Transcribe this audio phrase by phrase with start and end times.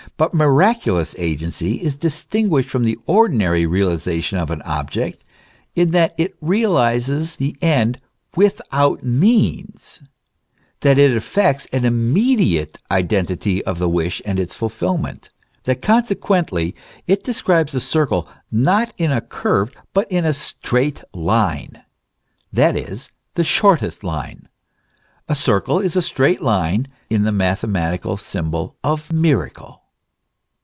[0.17, 5.23] But miraculous agency is distinguished from the ordinary realization of an object,
[5.73, 7.99] in that it realizes the end
[8.35, 9.99] without means,
[10.81, 15.29] that it effects an immediate identity of the wish and its fulfilment;
[15.63, 16.75] that consequently
[17.07, 21.81] it describes a circle, not in a curved, but in a straight line,
[22.53, 24.47] that is, the shortest line.
[25.27, 29.79] A circle in a straight line is the mathematical symbol of miracle.